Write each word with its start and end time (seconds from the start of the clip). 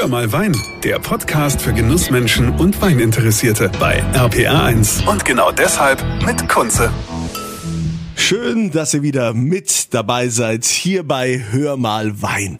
Hör 0.00 0.08
mal 0.08 0.32
Wein, 0.32 0.56
der 0.82 0.98
Podcast 0.98 1.60
für 1.60 1.74
Genussmenschen 1.74 2.48
und 2.58 2.80
Weininteressierte 2.80 3.70
bei 3.78 4.02
RPR1. 4.14 5.06
Und 5.06 5.26
genau 5.26 5.52
deshalb 5.52 6.02
mit 6.24 6.48
Kunze. 6.48 6.90
Schön, 8.16 8.70
dass 8.70 8.94
ihr 8.94 9.02
wieder 9.02 9.34
mit 9.34 9.92
dabei 9.92 10.30
seid 10.30 10.64
hier 10.64 11.06
bei 11.06 11.44
Hör 11.50 11.76
mal 11.76 12.22
Wein. 12.22 12.56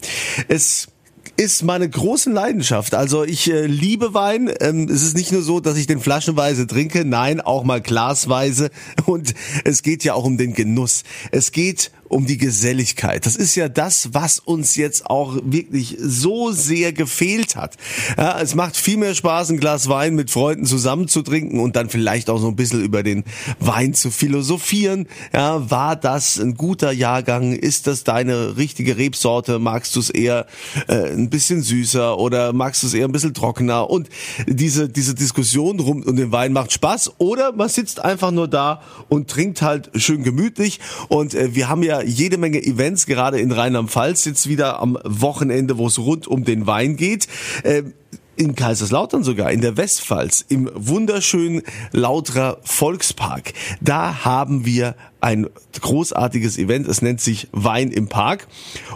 Es 0.49 0.89
ist 1.35 1.63
meine 1.63 1.89
große 1.89 2.29
Leidenschaft. 2.29 2.93
Also 2.93 3.23
ich 3.23 3.49
äh, 3.49 3.65
liebe 3.65 4.13
Wein. 4.13 4.53
Ähm, 4.59 4.87
es 4.87 5.01
ist 5.01 5.17
nicht 5.17 5.31
nur 5.31 5.41
so, 5.41 5.59
dass 5.59 5.77
ich 5.77 5.87
den 5.87 5.99
flaschenweise 5.99 6.67
trinke, 6.67 7.05
nein, 7.05 7.41
auch 7.41 7.63
mal 7.63 7.81
glasweise. 7.81 8.69
Und 9.07 9.33
es 9.65 9.81
geht 9.81 10.03
ja 10.03 10.13
auch 10.13 10.25
um 10.25 10.37
den 10.37 10.53
Genuss. 10.53 11.01
Es 11.31 11.51
geht 11.51 11.89
um 12.11 12.25
die 12.25 12.37
Geselligkeit. 12.37 13.25
Das 13.25 13.35
ist 13.35 13.55
ja 13.55 13.69
das, 13.69 14.13
was 14.13 14.39
uns 14.39 14.75
jetzt 14.75 15.05
auch 15.05 15.37
wirklich 15.43 15.97
so 15.99 16.51
sehr 16.51 16.91
gefehlt 16.91 17.55
hat. 17.55 17.77
Ja, 18.17 18.39
es 18.39 18.53
macht 18.53 18.75
viel 18.75 18.97
mehr 18.97 19.15
Spaß, 19.15 19.49
ein 19.51 19.59
Glas 19.59 19.87
Wein 19.87 20.15
mit 20.15 20.29
Freunden 20.29 20.65
zusammen 20.65 21.07
zu 21.07 21.21
trinken 21.21 21.59
und 21.59 21.75
dann 21.75 21.89
vielleicht 21.89 22.29
auch 22.29 22.39
so 22.39 22.47
ein 22.47 22.55
bisschen 22.55 22.83
über 22.83 23.01
den 23.01 23.23
Wein 23.59 23.93
zu 23.93 24.11
philosophieren. 24.11 25.07
Ja, 25.33 25.71
war 25.71 25.95
das 25.95 26.37
ein 26.37 26.55
guter 26.55 26.91
Jahrgang? 26.91 27.53
Ist 27.53 27.87
das 27.87 28.03
deine 28.03 28.57
richtige 28.57 28.97
Rebsorte? 28.97 29.59
Magst 29.59 29.95
du 29.95 30.01
es 30.01 30.09
eher 30.09 30.47
äh, 30.87 31.11
ein 31.13 31.29
bisschen 31.29 31.61
süßer 31.61 32.17
oder 32.17 32.51
magst 32.51 32.83
du 32.83 32.87
es 32.87 32.93
eher 32.93 33.05
ein 33.05 33.13
bisschen 33.13 33.33
trockener? 33.33 33.89
Und 33.89 34.09
diese, 34.47 34.89
diese 34.89 35.15
Diskussion 35.15 35.79
rund 35.79 36.05
um 36.05 36.15
den 36.15 36.31
Wein 36.31 36.51
macht 36.51 36.73
Spaß 36.73 37.13
oder 37.19 37.53
man 37.53 37.69
sitzt 37.69 38.03
einfach 38.03 38.31
nur 38.31 38.49
da 38.49 38.81
und 39.07 39.29
trinkt 39.29 39.61
halt 39.61 39.91
schön 39.95 40.23
gemütlich 40.23 40.79
und 41.07 41.33
äh, 41.33 41.55
wir 41.55 41.69
haben 41.69 41.83
ja 41.83 42.00
jede 42.05 42.37
Menge 42.37 42.63
Events, 42.63 43.05
gerade 43.05 43.39
in 43.39 43.51
Rheinland-Pfalz, 43.51 44.25
jetzt 44.25 44.47
wieder 44.47 44.79
am 44.79 44.97
Wochenende, 45.03 45.77
wo 45.77 45.87
es 45.87 45.99
rund 45.99 46.27
um 46.27 46.43
den 46.43 46.67
Wein 46.67 46.95
geht. 46.95 47.27
Ähm, 47.63 47.93
in 48.35 48.55
Kaiserslautern 48.55 49.23
sogar, 49.23 49.51
in 49.51 49.61
der 49.61 49.77
Westpfalz, 49.77 50.45
im 50.47 50.69
wunderschönen 50.73 51.61
Lauterer 51.91 52.57
Volkspark. 52.63 53.53
Da 53.81 54.25
haben 54.25 54.65
wir 54.65 54.95
ein 55.21 55.47
großartiges 55.79 56.57
Event. 56.57 56.87
Es 56.87 57.01
nennt 57.01 57.21
sich 57.21 57.47
Wein 57.51 57.91
im 57.91 58.09
Park. 58.09 58.47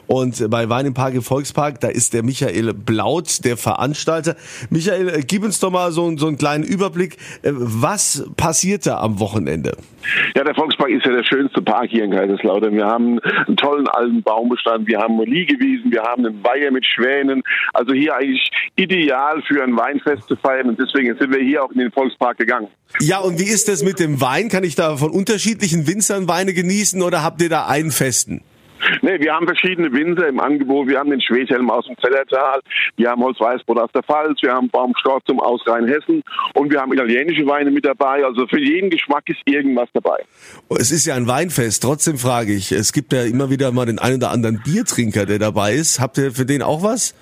Und 0.07 0.49
bei 0.49 0.69
Wein 0.69 0.87
im 0.87 0.93
Park 0.93 1.13
im 1.13 1.21
Volkspark, 1.21 1.79
da 1.79 1.87
ist 1.87 2.13
der 2.13 2.23
Michael 2.23 2.73
Blaut, 2.73 3.45
der 3.45 3.57
Veranstalter. 3.57 4.35
Michael, 4.69 5.09
äh, 5.09 5.21
gib 5.25 5.43
uns 5.43 5.59
doch 5.59 5.71
mal 5.71 5.91
so, 5.91 6.15
so 6.17 6.27
einen 6.27 6.37
kleinen 6.37 6.63
Überblick. 6.63 7.17
Äh, 7.43 7.51
was 7.53 8.27
passiert 8.35 8.85
da 8.85 8.99
am 8.99 9.19
Wochenende? 9.19 9.77
Ja, 10.35 10.43
der 10.43 10.53
Volkspark 10.53 10.89
ist 10.89 11.05
ja 11.05 11.11
der 11.11 11.23
schönste 11.23 11.61
Park 11.61 11.89
hier 11.89 12.03
in 12.03 12.11
Kaiserslautern. 12.11 12.75
Wir 12.75 12.85
haben 12.85 13.19
einen 13.19 13.57
tollen 13.57 13.87
alten 13.87 14.21
Baumbestand, 14.21 14.87
wir 14.87 14.99
haben 14.99 15.19
Liegewiesen, 15.21 15.91
wir 15.91 16.03
haben 16.03 16.25
einen 16.25 16.43
Weiher 16.43 16.71
mit 16.71 16.85
Schwänen. 16.85 17.41
Also 17.73 17.93
hier 17.93 18.15
eigentlich 18.15 18.51
ideal 18.75 19.41
für 19.47 19.63
ein 19.63 19.75
Weinfest 19.75 20.27
zu 20.27 20.35
feiern. 20.35 20.69
Und 20.69 20.79
deswegen 20.79 21.17
sind 21.17 21.33
wir 21.33 21.43
hier 21.43 21.63
auch 21.63 21.71
in 21.71 21.79
den 21.79 21.91
Volkspark 21.91 22.37
gegangen. 22.37 22.67
Ja, 22.99 23.19
und 23.19 23.39
wie 23.39 23.43
ist 23.43 23.67
das 23.67 23.83
mit 23.83 23.99
dem 23.99 24.21
Wein? 24.21 24.47
Kann 24.49 24.63
ich 24.63 24.75
da 24.75 24.95
von 24.95 25.11
unterschiedlichen 25.11 25.87
Winzern 25.87 26.14
Weine 26.27 26.53
genießen 26.53 27.02
oder 27.02 27.23
habt 27.23 27.41
ihr 27.41 27.49
da 27.49 27.67
einen 27.67 27.91
festen? 27.91 28.41
Nee, 29.02 29.19
wir 29.19 29.33
haben 29.33 29.47
verschiedene 29.47 29.91
Winzer 29.91 30.27
im 30.27 30.39
Angebot. 30.39 30.88
Wir 30.88 30.99
haben 30.99 31.09
den 31.09 31.22
Schwedhelm 31.22 31.69
aus 31.69 31.85
dem 31.85 31.95
Zellertal, 31.97 32.59
wir 32.97 33.09
haben 33.09 33.23
Holzweißbrot 33.23 33.80
aus 33.80 33.91
der 33.94 34.03
Pfalz, 34.03 34.41
wir 34.41 34.53
haben 34.53 34.69
Baumstorzum 34.69 35.39
aus 35.39 35.61
Rheinhessen 35.66 36.22
und 36.53 36.72
wir 36.72 36.81
haben 36.81 36.94
italienische 36.94 37.45
Weine 37.47 37.72
mit 37.72 37.85
dabei. 37.85 38.23
Also 38.25 38.47
für 38.47 38.59
jeden 38.59 38.89
Geschmack 38.89 39.23
ist 39.27 39.39
irgendwas 39.45 39.89
dabei. 39.94 40.17
Es 40.69 40.91
ist 40.91 41.05
ja 41.05 41.16
ein 41.16 41.27
Weinfest. 41.27 41.81
Trotzdem 41.81 42.17
frage 42.17 42.53
ich, 42.53 42.72
es 42.72 42.94
gibt 42.94 43.13
ja 43.13 43.23
immer 43.23 43.50
wieder 43.50 43.72
mal 43.72 43.85
den 43.85 44.00
einen 44.00 44.17
oder 44.17 44.31
anderen 44.31 44.61
Biertrinker, 44.63 45.25
der 45.25 45.39
dabei 45.39 45.73
ist. 45.73 46.00
Habt 46.00 46.17
ihr 46.17 46.31
für 46.31 46.45
den 46.45 46.61
auch 46.61 46.83
was? 46.83 47.16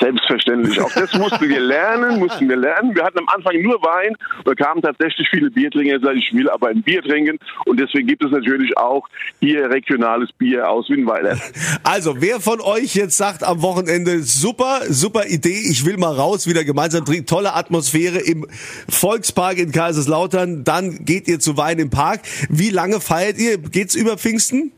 Selbstverständlich. 0.00 0.80
Auch 0.80 0.92
das 0.92 1.12
mussten 1.14 1.48
wir 1.48 1.60
lernen, 1.60 2.18
mussten 2.18 2.48
wir 2.48 2.56
lernen. 2.56 2.94
Wir 2.94 3.04
hatten 3.04 3.18
am 3.18 3.28
Anfang 3.28 3.60
nur 3.60 3.82
Wein, 3.82 4.16
da 4.44 4.54
kamen 4.54 4.80
tatsächlich 4.80 5.28
viele 5.28 5.50
Biertrinker, 5.50 5.98
die 5.98 6.04
sagten, 6.04 6.18
ich 6.18 6.32
will 6.32 6.48
aber 6.48 6.68
ein 6.68 6.82
Bier 6.82 7.02
trinken. 7.02 7.38
Und 7.66 7.78
deswegen 7.78 8.06
gibt 8.06 8.24
es 8.24 8.30
natürlich 8.30 8.76
auch 8.78 9.06
hier 9.40 9.68
regionales 9.70 10.30
Bier 10.32 10.68
aus 10.68 10.88
Winnweiler. 10.88 11.38
Also, 11.82 12.20
wer 12.20 12.40
von 12.40 12.60
euch 12.60 12.94
jetzt 12.94 13.16
sagt 13.16 13.42
am 13.42 13.62
Wochenende, 13.62 14.22
super, 14.22 14.80
super 14.88 15.26
Idee, 15.26 15.60
ich 15.70 15.84
will 15.84 15.96
mal 15.96 16.14
raus, 16.14 16.46
wieder 16.46 16.62
gemeinsam 16.64 17.04
trinken, 17.04 17.26
tolle 17.26 17.54
Atmosphäre 17.54 18.18
im 18.18 18.46
Volkspark 18.88 19.58
in 19.58 19.72
Kaiserslautern, 19.72 20.62
dann 20.64 21.04
geht 21.04 21.26
ihr 21.26 21.40
zu 21.40 21.56
Wein 21.56 21.78
im 21.78 21.90
Park. 21.90 22.20
Wie 22.48 22.70
lange 22.70 23.00
feiert 23.00 23.38
ihr? 23.38 23.58
Geht's 23.58 23.94
über 23.94 24.18
Pfingsten? 24.18 24.72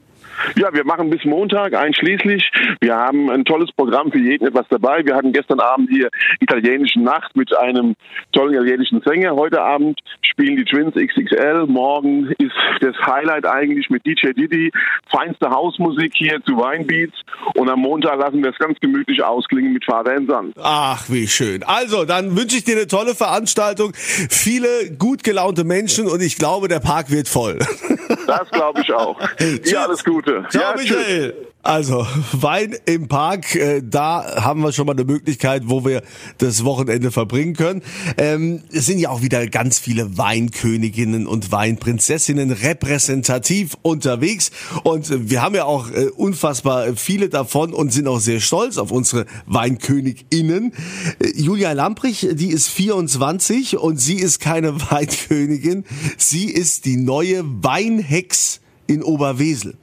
Ja, 0.56 0.72
wir 0.72 0.84
machen 0.84 1.10
bis 1.10 1.24
Montag 1.24 1.74
einschließlich. 1.74 2.50
Wir 2.80 2.94
haben 2.94 3.30
ein 3.30 3.44
tolles 3.44 3.70
Programm 3.72 4.10
für 4.10 4.18
jeden 4.18 4.46
etwas 4.46 4.66
dabei. 4.68 5.04
Wir 5.04 5.14
hatten 5.14 5.32
gestern 5.32 5.60
Abend 5.60 5.88
hier 5.90 6.08
italienische 6.40 7.00
Nacht 7.00 7.34
mit 7.36 7.56
einem 7.56 7.94
tollen 8.32 8.54
italienischen 8.54 9.00
Sänger. 9.02 9.34
Heute 9.34 9.60
Abend 9.60 9.98
spielen 10.22 10.56
die 10.56 10.64
Twins 10.64 10.94
XXL. 10.94 11.66
Morgen 11.66 12.32
ist 12.38 12.52
das 12.80 12.96
Highlight 13.06 13.46
eigentlich 13.46 13.88
mit 13.90 14.04
DJ 14.06 14.32
Didi. 14.32 14.70
Feinste 15.10 15.50
Hausmusik 15.50 16.12
hier 16.14 16.42
zu 16.44 16.56
Weinbeats. 16.56 17.14
Und 17.54 17.68
am 17.68 17.80
Montag 17.80 18.18
lassen 18.18 18.42
wir 18.42 18.50
es 18.50 18.58
ganz 18.58 18.78
gemütlich 18.80 19.22
ausklingen 19.22 19.72
mit 19.72 19.84
Vater 19.84 20.14
in 20.16 20.26
Sand. 20.26 20.54
Ach, 20.60 21.08
wie 21.08 21.26
schön. 21.26 21.62
Also, 21.62 22.04
dann 22.04 22.36
wünsche 22.36 22.56
ich 22.56 22.64
dir 22.64 22.76
eine 22.76 22.86
tolle 22.86 23.14
Veranstaltung. 23.14 23.92
Viele 23.94 24.68
gut 24.98 25.24
gelaunte 25.24 25.64
Menschen 25.64 26.06
und 26.06 26.22
ich 26.22 26.36
glaube, 26.36 26.68
der 26.68 26.80
Park 26.80 27.10
wird 27.10 27.28
voll. 27.28 27.58
Das 28.26 28.50
glaube 28.50 28.80
ich 28.80 28.92
auch. 28.92 29.18
Dir 29.38 29.80
alles 29.80 30.04
Gute. 30.04 30.44
Ciao, 30.50 30.62
ja, 30.62 30.74
Michael. 30.76 31.32
Tschüss. 31.32 31.51
Also, 31.62 32.04
Wein 32.32 32.76
im 32.86 33.06
Park, 33.06 33.54
äh, 33.54 33.82
da 33.84 34.42
haben 34.42 34.62
wir 34.62 34.72
schon 34.72 34.86
mal 34.86 34.92
eine 34.92 35.04
Möglichkeit, 35.04 35.62
wo 35.66 35.84
wir 35.84 36.02
das 36.38 36.64
Wochenende 36.64 37.12
verbringen 37.12 37.54
können. 37.54 37.82
Ähm, 38.16 38.62
es 38.72 38.86
sind 38.86 38.98
ja 38.98 39.10
auch 39.10 39.22
wieder 39.22 39.46
ganz 39.46 39.78
viele 39.78 40.18
Weinköniginnen 40.18 41.28
und 41.28 41.52
Weinprinzessinnen 41.52 42.50
repräsentativ 42.50 43.76
unterwegs. 43.82 44.50
Und 44.82 45.30
wir 45.30 45.40
haben 45.40 45.54
ja 45.54 45.64
auch 45.64 45.88
äh, 45.90 46.06
unfassbar 46.06 46.96
viele 46.96 47.28
davon 47.28 47.72
und 47.72 47.92
sind 47.92 48.08
auch 48.08 48.18
sehr 48.18 48.40
stolz 48.40 48.76
auf 48.76 48.90
unsere 48.90 49.26
Weinköniginnen. 49.46 50.72
Äh, 51.20 51.28
Julia 51.36 51.72
Lamprich, 51.72 52.28
die 52.32 52.48
ist 52.48 52.68
24 52.70 53.78
und 53.78 53.98
sie 53.98 54.16
ist 54.16 54.40
keine 54.40 54.80
Weinkönigin. 54.90 55.84
Sie 56.18 56.46
ist 56.46 56.86
die 56.86 56.96
neue 56.96 57.44
Weinhex 57.44 58.60
in 58.88 59.02
Oberwesel. 59.02 59.76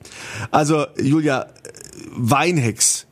Also, 0.51 0.85
Julia, 1.01 1.47
Weinhex. 2.15 3.07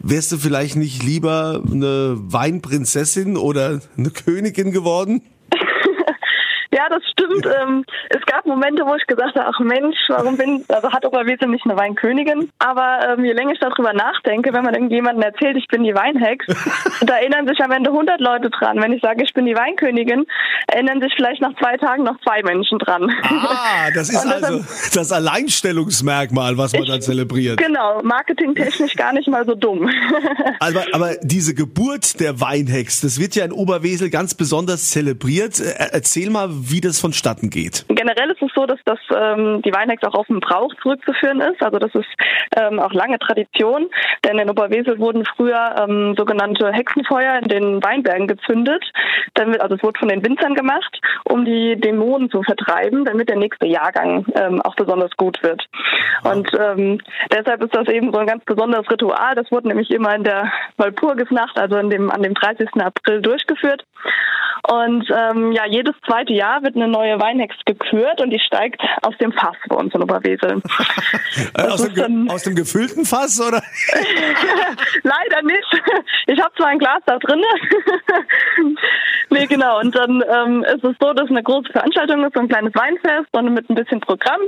Wärst 0.00 0.32
du 0.32 0.38
vielleicht 0.38 0.76
nicht 0.76 1.02
lieber 1.02 1.62
eine 1.70 2.16
Weinprinzessin 2.18 3.36
oder 3.36 3.80
eine 3.96 4.10
Königin 4.10 4.72
geworden? 4.72 5.22
Ja, 6.80 6.88
das 6.88 7.02
stimmt. 7.12 7.44
Ähm, 7.44 7.84
es 8.08 8.24
gab 8.24 8.46
Momente, 8.46 8.86
wo 8.86 8.94
ich 8.94 9.06
gesagt 9.06 9.36
habe, 9.36 9.52
ach 9.52 9.60
Mensch, 9.60 9.98
warum 10.08 10.38
bin, 10.38 10.64
also 10.68 10.90
hat 10.90 11.04
Oberwesel 11.04 11.48
nicht 11.48 11.66
eine 11.66 11.76
Weinkönigin? 11.76 12.48
Aber 12.58 13.00
ähm, 13.06 13.22
je 13.22 13.32
länger 13.32 13.52
ich 13.52 13.58
darüber 13.58 13.92
nachdenke, 13.92 14.54
wenn 14.54 14.64
man 14.64 14.72
irgendjemandem 14.72 15.22
erzählt, 15.22 15.58
ich 15.58 15.66
bin 15.68 15.82
die 15.82 15.94
Weinhex, 15.94 16.46
da 17.02 17.18
erinnern 17.18 17.46
sich 17.46 17.60
am 17.62 17.70
Ende 17.70 17.90
100 17.90 18.18
Leute 18.20 18.48
dran. 18.48 18.80
Wenn 18.80 18.94
ich 18.94 19.02
sage, 19.02 19.22
ich 19.22 19.34
bin 19.34 19.44
die 19.44 19.54
Weinkönigin, 19.54 20.24
erinnern 20.68 21.02
sich 21.02 21.12
vielleicht 21.14 21.42
nach 21.42 21.54
zwei 21.58 21.76
Tagen 21.76 22.04
noch 22.04 22.18
zwei 22.22 22.42
Menschen 22.42 22.78
dran. 22.78 23.12
Ah, 23.24 23.90
das 23.94 24.08
ist 24.08 24.26
also 24.26 24.64
das 24.94 25.12
Alleinstellungsmerkmal, 25.12 26.56
was 26.56 26.72
man 26.72 26.86
da 26.86 26.98
zelebriert. 26.98 27.58
Genau, 27.58 28.00
marketingtechnisch 28.02 28.94
gar 28.96 29.12
nicht 29.12 29.28
mal 29.28 29.44
so 29.44 29.54
dumm. 29.54 29.90
aber, 30.60 30.84
aber 30.92 31.16
diese 31.20 31.52
Geburt 31.54 32.20
der 32.20 32.40
Weinhex, 32.40 33.02
das 33.02 33.20
wird 33.20 33.34
ja 33.34 33.44
in 33.44 33.52
Oberwesel 33.52 34.08
ganz 34.08 34.34
besonders 34.34 34.88
zelebriert. 34.88 35.60
Erzähl 35.60 36.30
mal, 36.30 36.48
wie 36.70 36.80
das 36.80 37.00
vonstatten 37.00 37.50
geht. 37.50 37.84
Generell 37.88 38.30
ist 38.30 38.42
es 38.42 38.50
so, 38.54 38.66
dass 38.66 38.78
das 38.84 38.98
ähm, 39.14 39.62
die 39.62 39.72
Weinhex 39.72 40.02
auch 40.04 40.14
auf 40.14 40.26
den 40.26 40.40
Brauch 40.40 40.72
zurückzuführen 40.82 41.40
ist. 41.40 41.62
Also 41.62 41.78
das 41.78 41.94
ist 41.94 42.08
ähm, 42.56 42.78
auch 42.78 42.92
lange 42.92 43.18
Tradition, 43.18 43.88
denn 44.24 44.38
in 44.38 44.50
Oberwesel 44.50 44.98
wurden 44.98 45.24
früher 45.36 45.74
ähm, 45.78 46.14
sogenannte 46.16 46.72
Hexenfeuer 46.72 47.38
in 47.42 47.48
den 47.48 47.82
Weinbergen 47.82 48.26
gezündet. 48.26 48.84
Damit, 49.34 49.60
also 49.60 49.74
es 49.74 49.82
wurde 49.82 49.98
von 49.98 50.08
den 50.08 50.24
Winzern 50.24 50.54
gemacht, 50.54 51.00
um 51.24 51.44
die 51.44 51.76
Dämonen 51.80 52.30
zu 52.30 52.42
vertreiben, 52.42 53.04
damit 53.04 53.28
der 53.28 53.36
nächste 53.36 53.66
Jahrgang 53.66 54.26
ähm, 54.34 54.60
auch 54.62 54.76
besonders 54.76 55.10
gut 55.16 55.42
wird. 55.42 55.66
Und 56.24 56.50
ähm, 56.58 57.00
deshalb 57.32 57.62
ist 57.62 57.74
das 57.74 57.88
eben 57.88 58.12
so 58.12 58.18
ein 58.18 58.26
ganz 58.26 58.44
besonderes 58.44 58.90
Ritual. 58.90 59.34
Das 59.34 59.50
wurde 59.50 59.68
nämlich 59.68 59.90
immer 59.90 60.14
in 60.14 60.24
der 60.24 60.52
Walpurgisnacht, 60.76 61.58
also 61.58 61.76
in 61.76 61.90
dem, 61.90 62.10
an 62.10 62.22
dem 62.22 62.34
30. 62.34 62.68
April 62.80 63.22
durchgeführt. 63.22 63.84
Und 64.68 65.08
ähm, 65.10 65.52
ja, 65.52 65.66
jedes 65.66 65.94
zweite 66.06 66.32
Jahr 66.32 66.62
wird 66.62 66.76
eine 66.76 66.88
neue 66.88 67.18
Weinhex 67.20 67.54
gekürt 67.64 68.20
und 68.20 68.30
die 68.30 68.38
steigt 68.38 68.82
aus 69.02 69.16
dem 69.18 69.32
Fass 69.32 69.56
bei 69.68 69.76
uns 69.76 69.94
in 69.94 70.02
Oberwesel. 70.02 70.62
aus, 71.54 71.88
dem, 71.94 72.28
aus 72.30 72.42
dem 72.42 72.54
gefüllten 72.54 73.04
Fass, 73.04 73.40
oder? 73.40 73.62
Leider 75.02 75.42
nicht. 75.42 75.82
Ich 76.26 76.40
habe 76.40 76.54
zwar 76.56 76.68
ein 76.68 76.78
Glas 76.78 77.00
da 77.06 77.18
drin. 77.18 77.42
nee, 79.30 79.46
genau. 79.46 79.80
Und 79.80 79.94
dann 79.94 80.22
ähm, 80.28 80.64
ist 80.64 80.84
es 80.84 80.96
so, 81.00 81.12
dass 81.12 81.28
eine 81.30 81.42
große 81.42 81.72
Veranstaltung 81.72 82.24
ist, 82.24 82.34
so 82.34 82.40
ein 82.40 82.48
kleines 82.48 82.74
Weinfest 82.74 83.28
und 83.32 83.54
mit 83.54 83.68
ein 83.70 83.74
bisschen 83.74 84.00
Programm. 84.00 84.40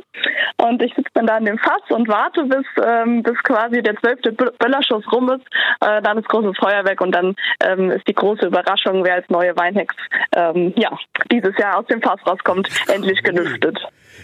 Und 0.59 0.83
ich 0.83 0.95
sitze 0.95 1.11
dann 1.15 1.27
da 1.27 1.39
in 1.39 1.47
dem 1.47 1.59
Fass 1.59 1.83
und 1.89 2.09
warte, 2.09 2.45
bis, 2.45 2.67
ähm, 2.85 3.23
bis 3.23 3.37
quasi 3.43 3.83
der 3.83 3.97
zwölfte 3.97 4.33
Böllerschuss 4.33 5.11
rum 5.11 5.31
ist. 5.31 5.47
Äh, 5.81 6.03
dann 6.03 6.19
ist 6.19 6.29
großes 6.29 6.57
Feuerwerk 6.59 7.01
und 7.01 7.13
dann 7.13 7.35
ähm, 7.65 7.91
ist 7.91 8.07
die 8.07 8.15
große 8.15 8.47
Überraschung, 8.47 9.05
wer 9.05 9.15
als 9.15 9.29
neue 9.29 9.57
Weinhex 9.57 9.95
ähm, 10.35 10.73
ja, 10.77 10.91
dieses 11.31 11.57
Jahr 11.59 11.79
aus 11.79 11.87
dem 11.87 12.03
Fass 12.03 12.21
rauskommt, 12.27 12.69
endlich 12.89 13.23
gelüftet. 13.23 13.79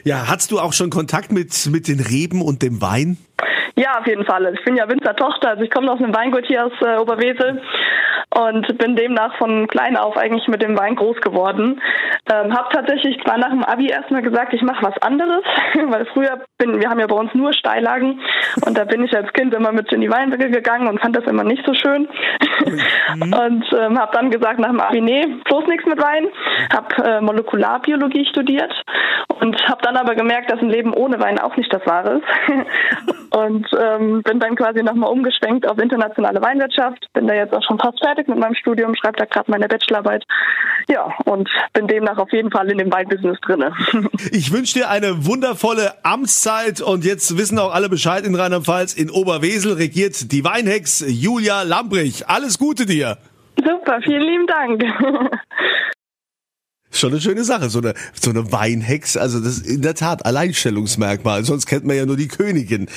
Ja, 0.04 0.28
hast 0.28 0.50
du 0.50 0.58
auch 0.58 0.72
schon 0.72 0.90
Kontakt 0.90 1.32
mit, 1.32 1.52
mit 1.70 1.88
den 1.88 2.00
Reben 2.00 2.42
und 2.42 2.62
dem 2.62 2.80
Wein? 2.80 3.18
Ja, 3.76 4.00
auf 4.00 4.06
jeden 4.06 4.24
Fall. 4.24 4.52
Ich 4.54 4.64
bin 4.64 4.76
ja 4.76 4.88
Winzertochter, 4.88 5.50
also 5.50 5.62
ich 5.62 5.70
komme 5.70 5.90
aus 5.92 6.00
einem 6.00 6.14
Weingut 6.14 6.46
hier 6.46 6.66
aus 6.66 6.72
äh, 6.80 6.96
Oberwesel 6.98 7.62
und 8.38 8.78
bin 8.78 8.94
demnach 8.94 9.36
von 9.36 9.66
klein 9.66 9.96
auf 9.96 10.16
eigentlich 10.16 10.46
mit 10.46 10.62
dem 10.62 10.78
Wein 10.78 10.94
groß 10.94 11.20
geworden. 11.20 11.80
Ähm, 12.32 12.56
habe 12.56 12.68
tatsächlich 12.72 13.18
zwar 13.24 13.36
nach 13.36 13.50
dem 13.50 13.64
Abi 13.64 13.88
erstmal 13.88 14.22
gesagt, 14.22 14.54
ich 14.54 14.62
mache 14.62 14.84
was 14.84 14.96
anderes, 15.02 15.42
weil 15.88 16.06
früher 16.06 16.40
bin, 16.58 16.80
wir 16.80 16.88
haben 16.88 17.00
ja 17.00 17.06
bei 17.06 17.16
uns 17.16 17.34
nur 17.34 17.52
Steillagen 17.52 18.20
und 18.64 18.78
da 18.78 18.84
bin 18.84 19.04
ich 19.04 19.16
als 19.16 19.32
Kind 19.32 19.54
immer 19.54 19.72
mit 19.72 19.92
in 19.92 20.00
die 20.00 20.10
Weinberge 20.10 20.50
gegangen 20.50 20.86
und 20.86 21.00
fand 21.00 21.16
das 21.16 21.24
immer 21.24 21.42
nicht 21.42 21.64
so 21.66 21.74
schön. 21.74 22.08
Mhm. 23.14 23.32
und 23.32 23.64
ähm, 23.72 23.98
habe 23.98 24.12
dann 24.12 24.30
gesagt 24.30 24.60
nach 24.60 24.70
dem 24.70 24.80
Abi, 24.80 25.00
nee, 25.00 25.26
bloß 25.44 25.66
nichts 25.66 25.86
mit 25.86 26.00
Wein. 26.00 26.28
Habe 26.72 27.04
äh, 27.04 27.20
Molekularbiologie 27.20 28.26
studiert 28.26 28.72
und 29.40 29.68
habe 29.68 29.82
dann 29.82 29.96
aber 29.96 30.14
gemerkt, 30.14 30.50
dass 30.50 30.60
ein 30.60 30.70
Leben 30.70 30.94
ohne 30.94 31.20
Wein 31.20 31.38
auch 31.40 31.56
nicht 31.56 31.72
das 31.72 31.84
Wahre 31.86 32.20
ist. 32.20 32.26
und 33.30 33.66
ähm, 33.78 34.22
bin 34.22 34.40
dann 34.40 34.56
quasi 34.56 34.82
nochmal 34.82 35.10
umgeschwenkt 35.10 35.68
auf 35.68 35.78
internationale 35.78 36.40
Weinwirtschaft. 36.40 37.06
Bin 37.12 37.26
da 37.26 37.34
jetzt 37.34 37.54
auch 37.54 37.62
schon 37.62 37.78
fast 37.78 37.98
fertig 38.00 38.28
mit 38.28 38.38
meinem 38.38 38.54
Studium, 38.54 38.94
schreibe 38.94 39.18
da 39.18 39.24
gerade 39.24 39.50
meine 39.50 39.68
Bachelorarbeit. 39.68 40.24
Ja, 40.88 41.12
und 41.24 41.48
bin 41.72 41.86
demnach 41.86 42.18
auf 42.18 42.32
jeden 42.32 42.50
Fall 42.50 42.70
in 42.70 42.78
dem 42.78 42.92
Weinbusiness 42.92 43.38
drinne. 43.40 43.72
ich 44.32 44.52
wünsche 44.52 44.74
dir 44.74 44.90
eine 44.90 45.26
wundervolle 45.26 45.92
Amtszeit 46.04 46.80
und 46.80 47.04
jetzt 47.04 47.36
wissen 47.36 47.58
auch 47.58 47.74
alle 47.74 47.88
Bescheid 47.88 48.24
in 48.24 48.34
Rheinland-Pfalz. 48.34 48.94
In 48.94 49.10
Oberwesel 49.10 49.74
regiert 49.74 50.32
die 50.32 50.44
Weinhex 50.44 51.04
Julia 51.06 51.62
Lambrich. 51.62 52.28
Alles 52.28 52.58
Gute 52.58 52.86
dir! 52.86 53.18
Super, 53.56 54.00
vielen 54.02 54.22
lieben 54.22 54.46
Dank. 54.46 54.84
Schon 56.98 57.12
eine 57.12 57.20
schöne 57.20 57.44
Sache, 57.44 57.70
so 57.70 57.78
eine, 57.78 57.94
so 58.20 58.30
eine 58.30 58.50
Weinhex. 58.50 59.16
Also 59.16 59.38
das 59.38 59.58
ist 59.58 59.66
in 59.66 59.82
der 59.82 59.94
Tat 59.94 60.26
Alleinstellungsmerkmal. 60.26 61.44
Sonst 61.44 61.66
kennt 61.66 61.84
man 61.84 61.96
ja 61.96 62.06
nur 62.06 62.16
die 62.16 62.26
Königin. 62.26 62.88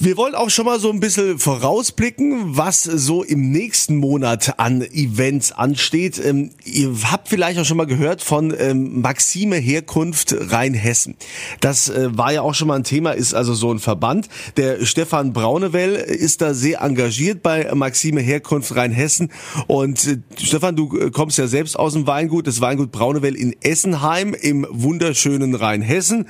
Wir 0.00 0.16
wollen 0.16 0.34
auch 0.34 0.50
schon 0.50 0.64
mal 0.64 0.80
so 0.80 0.90
ein 0.90 0.98
bisschen 0.98 1.38
vorausblicken, 1.38 2.56
was 2.56 2.82
so 2.82 3.22
im 3.22 3.52
nächsten 3.52 3.96
Monat 3.96 4.58
an 4.58 4.82
Events 4.82 5.52
ansteht. 5.52 6.20
Ähm, 6.24 6.50
ihr 6.64 6.92
habt 7.12 7.28
vielleicht 7.28 7.60
auch 7.60 7.64
schon 7.64 7.76
mal 7.76 7.86
gehört 7.86 8.22
von 8.22 8.52
ähm, 8.58 9.00
Maxime 9.02 9.56
Herkunft 9.56 10.34
Rheinhessen. 10.50 11.14
Das 11.60 11.90
äh, 11.90 12.08
war 12.18 12.32
ja 12.32 12.42
auch 12.42 12.54
schon 12.54 12.66
mal 12.66 12.76
ein 12.76 12.84
Thema, 12.84 13.12
ist 13.12 13.34
also 13.34 13.54
so 13.54 13.72
ein 13.72 13.78
Verband. 13.78 14.28
Der 14.56 14.84
Stefan 14.84 15.32
Braunewell 15.32 15.94
ist 15.94 16.40
da 16.40 16.54
sehr 16.54 16.80
engagiert 16.80 17.44
bei 17.44 17.72
Maxime 17.72 18.20
Herkunft 18.20 18.74
Rheinhessen. 18.74 19.30
Und 19.68 20.04
äh, 20.08 20.18
Stefan, 20.42 20.74
du 20.74 20.98
äh, 20.98 21.10
kommst 21.12 21.38
ja 21.38 21.46
selbst 21.46 21.78
aus 21.78 21.92
dem 21.92 22.08
Weingut, 22.08 22.48
das 22.48 22.60
Weingut 22.60 22.90
Braunewell 22.90 23.11
in 23.20 23.54
Essenheim 23.62 24.34
im 24.34 24.66
wunderschönen 24.70 25.54
Rheinhessen. 25.54 26.26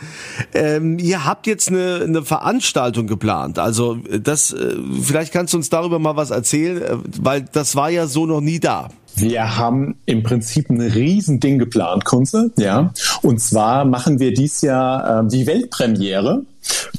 Ähm, 0.54 0.98
ihr 0.98 1.24
habt 1.24 1.46
jetzt 1.46 1.68
eine, 1.68 2.00
eine 2.02 2.22
Veranstaltung 2.22 3.06
geplant. 3.06 3.58
Also 3.58 3.96
das, 3.96 4.52
äh, 4.52 4.76
vielleicht 5.02 5.32
kannst 5.32 5.52
du 5.54 5.58
uns 5.58 5.70
darüber 5.70 5.98
mal 5.98 6.16
was 6.16 6.30
erzählen, 6.30 6.82
äh, 6.82 6.96
weil 7.20 7.42
das 7.42 7.76
war 7.76 7.90
ja 7.90 8.06
so 8.06 8.26
noch 8.26 8.40
nie 8.40 8.60
da. 8.60 8.88
Wir 9.14 9.58
haben 9.58 9.96
im 10.06 10.22
Prinzip 10.22 10.70
ein 10.70 10.80
Riesending 10.80 11.58
geplant, 11.58 12.04
Kunze, 12.04 12.50
ja. 12.56 12.92
Und 13.22 13.40
zwar 13.40 13.84
machen 13.84 14.18
wir 14.20 14.32
dies 14.32 14.62
Jahr 14.62 15.24
äh, 15.24 15.28
die 15.28 15.46
Weltpremiere, 15.46 16.42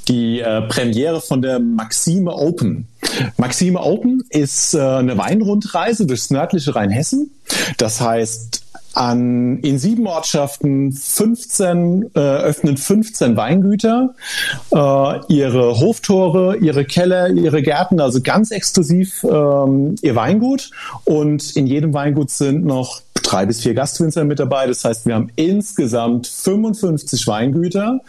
die 0.07 0.39
äh, 0.39 0.61
Premiere 0.61 1.21
von 1.21 1.41
der 1.41 1.59
Maxime 1.59 2.31
Open. 2.31 2.87
Maxime 3.37 3.79
Open 3.79 4.23
ist 4.29 4.73
äh, 4.73 4.79
eine 4.79 5.17
Weinrundreise 5.17 6.05
durchs 6.05 6.29
nördliche 6.29 6.75
Rheinhessen. 6.75 7.31
Das 7.77 7.99
heißt, 7.99 8.62
an, 8.93 9.59
in 9.59 9.79
sieben 9.79 10.07
Ortschaften 10.07 10.91
15, 10.91 12.11
äh, 12.15 12.19
öffnen 12.19 12.77
15 12.77 13.35
Weingüter 13.35 14.15
äh, 14.71 15.33
ihre 15.33 15.79
Hoftore, 15.79 16.57
ihre 16.57 16.85
Keller, 16.85 17.29
ihre 17.29 17.61
Gärten, 17.61 17.99
also 17.99 18.21
ganz 18.21 18.51
exklusiv 18.51 19.23
ähm, 19.23 19.95
ihr 20.01 20.15
Weingut. 20.15 20.71
Und 21.05 21.55
in 21.55 21.67
jedem 21.67 21.93
Weingut 21.93 22.29
sind 22.29 22.65
noch 22.65 23.01
drei 23.23 23.45
bis 23.45 23.61
vier 23.61 23.73
Gastwinzer 23.73 24.23
mit 24.23 24.39
dabei. 24.39 24.67
Das 24.67 24.83
heißt, 24.83 25.05
wir 25.05 25.15
haben 25.15 25.29
insgesamt 25.35 26.27
55 26.27 27.25
Weingüter, 27.25 28.01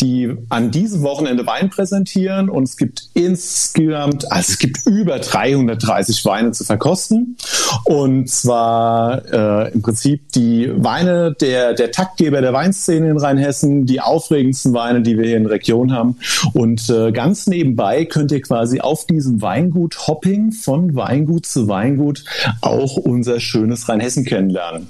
die 0.00 0.34
an 0.48 0.70
diesem 0.70 1.02
Wochenende 1.02 1.46
Wein 1.46 1.70
präsentieren. 1.70 2.48
Und 2.48 2.64
es 2.64 2.76
gibt 2.76 3.08
insgesamt, 3.14 4.30
also 4.32 4.52
es 4.52 4.58
gibt 4.58 4.86
über 4.86 5.18
330 5.18 6.24
Weine 6.24 6.52
zu 6.52 6.64
verkosten. 6.64 7.36
Und 7.84 8.28
zwar 8.28 9.24
äh, 9.32 9.72
im 9.72 9.82
Prinzip 9.82 10.32
die 10.32 10.70
Weine 10.74 11.34
der, 11.40 11.74
der 11.74 11.90
Taktgeber 11.90 12.40
der 12.40 12.52
Weinszene 12.52 13.10
in 13.10 13.18
Rheinhessen, 13.18 13.86
die 13.86 14.00
aufregendsten 14.00 14.72
Weine, 14.72 15.02
die 15.02 15.18
wir 15.18 15.26
hier 15.26 15.36
in 15.36 15.44
der 15.44 15.52
Region 15.52 15.92
haben. 15.92 16.16
Und 16.54 16.88
äh, 16.88 17.12
ganz 17.12 17.46
nebenbei 17.46 18.04
könnt 18.04 18.32
ihr 18.32 18.40
quasi 18.40 18.80
auf 18.80 19.06
diesem 19.06 19.42
Weingut 19.42 20.06
Hopping 20.06 20.52
von 20.52 20.94
Weingut 20.94 21.46
zu 21.46 21.68
Weingut 21.68 22.24
auch 22.60 22.96
unser 22.96 23.40
schönes 23.40 23.88
Rheinhessen 23.88 24.24
kennenlernen 24.24 24.61
lernen. 24.62 24.88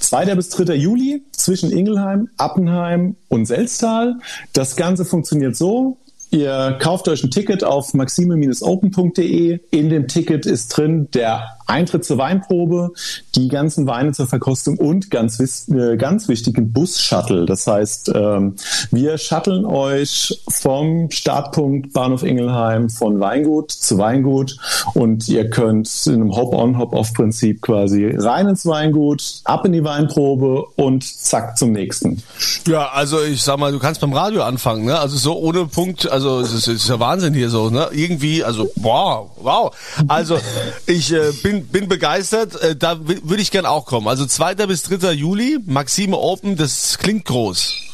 2. 0.00 0.34
bis 0.34 0.50
3. 0.50 0.74
Juli 0.74 1.22
zwischen 1.32 1.70
Ingelheim, 1.70 2.28
Appenheim 2.36 3.16
und 3.28 3.46
Selztal. 3.46 4.16
Das 4.52 4.76
Ganze 4.76 5.04
funktioniert 5.04 5.56
so. 5.56 5.98
Ihr 6.30 6.76
kauft 6.80 7.08
euch 7.08 7.22
ein 7.22 7.30
Ticket 7.30 7.64
auf 7.64 7.94
maxime-open.de. 7.94 9.60
In 9.70 9.88
dem 9.88 10.08
Ticket 10.08 10.44
ist 10.44 10.76
drin 10.76 11.08
der 11.14 11.55
Eintritt 11.66 12.04
zur 12.04 12.18
Weinprobe, 12.18 12.92
die 13.34 13.48
ganzen 13.48 13.86
Weine 13.86 14.12
zur 14.12 14.26
Verkostung 14.26 14.78
und 14.78 15.10
ganz, 15.10 15.38
äh, 15.68 15.96
ganz 15.96 16.28
wichtig 16.28 16.56
ein 16.58 16.72
Bus-Shuttle. 16.72 17.46
Das 17.46 17.66
heißt, 17.66 18.12
ähm, 18.14 18.54
wir 18.90 19.18
shutteln 19.18 19.64
euch 19.64 20.42
vom 20.48 21.10
Startpunkt 21.10 21.92
Bahnhof 21.92 22.22
Ingelheim 22.22 22.88
von 22.88 23.20
Weingut 23.20 23.70
zu 23.72 23.98
Weingut 23.98 24.56
und 24.94 25.28
ihr 25.28 25.50
könnt 25.50 25.90
in 26.06 26.14
einem 26.14 26.36
Hop-on, 26.36 26.78
Hop-off-Prinzip 26.78 27.62
quasi 27.62 28.14
rein 28.16 28.48
ins 28.48 28.64
Weingut, 28.66 29.40
ab 29.44 29.64
in 29.64 29.72
die 29.72 29.84
Weinprobe 29.84 30.64
und 30.76 31.04
zack 31.04 31.58
zum 31.58 31.72
nächsten. 31.72 32.22
Ja, 32.66 32.90
also 32.90 33.22
ich 33.22 33.42
sag 33.42 33.58
mal, 33.58 33.72
du 33.72 33.78
kannst 33.78 34.00
beim 34.00 34.12
Radio 34.12 34.42
anfangen, 34.42 34.84
ne? 34.84 34.98
Also 34.98 35.16
so 35.16 35.36
ohne 35.38 35.66
Punkt, 35.66 36.10
also 36.10 36.40
es 36.40 36.52
ist, 36.52 36.68
ist 36.68 36.88
ja 36.88 37.00
Wahnsinn 37.00 37.34
hier 37.34 37.50
so, 37.50 37.70
ne? 37.70 37.88
Irgendwie, 37.92 38.44
also 38.44 38.70
wow, 38.76 39.30
wow. 39.36 39.74
Also 40.08 40.38
ich 40.86 41.12
äh, 41.12 41.32
bin 41.42 41.55
bin, 41.62 41.66
bin 41.68 41.88
begeistert. 41.88 42.60
Äh, 42.60 42.76
da 42.76 43.06
würde 43.06 43.42
ich 43.42 43.50
gern 43.50 43.66
auch 43.66 43.86
kommen. 43.86 44.08
Also 44.08 44.26
2. 44.26 44.54
bis 44.66 44.82
3. 44.82 45.12
Juli, 45.12 45.58
Maxime 45.64 46.18
Open, 46.18 46.56
das 46.56 46.98
klingt 46.98 47.24
groß. 47.24 47.85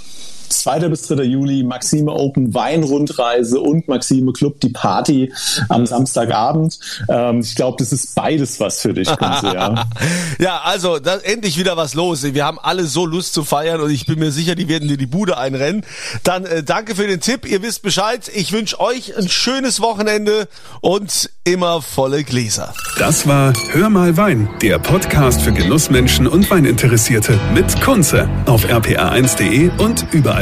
2. 0.61 0.89
bis 0.89 1.03
3. 1.09 1.23
Juli 1.23 1.63
Maxime 1.63 2.11
Open 2.11 2.55
Weinrundreise 2.55 3.61
und 3.61 3.89
Maxime 3.89 4.33
Club 4.33 4.61
die 4.61 4.71
Party 4.71 5.33
am 5.69 5.87
Samstagabend. 5.87 6.79
Ähm, 7.09 7.41
ich 7.41 7.55
glaube, 7.55 7.77
das 7.79 7.93
ist 7.93 8.15
beides 8.15 8.61
was 8.61 8.81
für 8.81 8.95
dich, 8.95 9.09
Kunze, 9.09 9.47
ja. 9.55 9.87
ja, 10.39 10.61
also 10.65 10.99
da, 10.99 11.17
endlich 11.17 11.59
wieder 11.59 11.77
was 11.77 11.95
los. 11.95 12.23
Wir 12.23 12.45
haben 12.45 12.59
alle 12.59 12.87
so 12.87 13.07
Lust 13.07 13.35
zu 13.35 13.45
feiern 13.45 13.81
und 13.81 13.91
ich 13.91 14.07
bin 14.07 14.19
mir 14.19 14.31
sicher, 14.31 14.55
die 14.55 14.69
werden 14.69 14.89
dir 14.89 14.97
die 14.97 15.07
Bude 15.07 15.39
einrennen. 15.39 15.85
Dann 16.23 16.45
äh, 16.45 16.63
danke 16.63 16.95
für 16.95 17.07
den 17.07 17.21
Tipp. 17.21 17.47
Ihr 17.47 17.63
wisst 17.63 17.83
Bescheid. 17.83 18.31
Ich 18.35 18.53
wünsche 18.53 18.81
euch 18.81 19.17
ein 19.17 19.29
schönes 19.29 19.81
Wochenende 19.81 20.49
und 20.81 21.31
immer 21.45 21.83
volle 21.83 22.25
Gläser. 22.25 22.75
Das 22.99 23.27
war 23.27 23.53
Hör 23.73 23.91
mal 23.91 24.17
Wein, 24.17 24.49
der 24.61 24.79
Podcast 24.79 25.43
für 25.43 25.53
Genussmenschen 25.53 26.27
und 26.27 26.51
Weininteressierte 26.51 27.39
mit 27.55 27.81
Kunze 27.81 28.29
auf 28.47 28.65
rpa1.de 28.67 29.71
und 29.79 30.07
überall 30.13 30.42